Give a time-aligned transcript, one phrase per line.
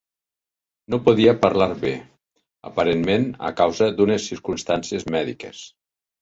[0.93, 1.91] No podia parlar bé,
[2.69, 5.63] aparentment a causa d'unes circumstàncies mèdiques.